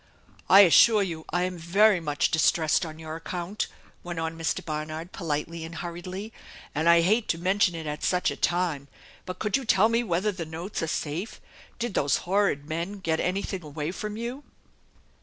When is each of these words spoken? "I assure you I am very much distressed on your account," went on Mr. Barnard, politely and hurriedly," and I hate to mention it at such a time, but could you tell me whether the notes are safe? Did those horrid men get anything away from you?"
"I 0.49 0.61
assure 0.61 1.03
you 1.03 1.25
I 1.29 1.43
am 1.43 1.59
very 1.59 1.99
much 1.99 2.31
distressed 2.31 2.87
on 2.87 2.97
your 2.97 3.15
account," 3.15 3.67
went 4.03 4.17
on 4.17 4.35
Mr. 4.35 4.65
Barnard, 4.65 5.11
politely 5.11 5.63
and 5.63 5.75
hurriedly," 5.75 6.33
and 6.73 6.89
I 6.89 7.01
hate 7.01 7.27
to 7.27 7.37
mention 7.37 7.75
it 7.75 7.85
at 7.85 8.03
such 8.03 8.31
a 8.31 8.35
time, 8.35 8.87
but 9.27 9.37
could 9.37 9.57
you 9.57 9.63
tell 9.63 9.89
me 9.89 10.01
whether 10.03 10.31
the 10.31 10.43
notes 10.43 10.81
are 10.81 10.87
safe? 10.87 11.39
Did 11.77 11.93
those 11.93 12.17
horrid 12.25 12.67
men 12.67 12.93
get 12.93 13.19
anything 13.19 13.61
away 13.63 13.91
from 13.91 14.17
you?" 14.17 14.43